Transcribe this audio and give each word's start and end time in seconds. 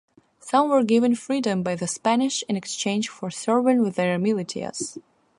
Some 0.39 0.69
were 0.69 0.83
given 0.83 1.13
freedom 1.13 1.61
by 1.61 1.75
the 1.75 1.85
Spanish 1.85 2.43
in 2.49 2.55
exchange 2.55 3.07
for 3.07 3.29
serving 3.29 3.83
with 3.83 3.97
their 3.97 4.17
militias. 4.17 4.97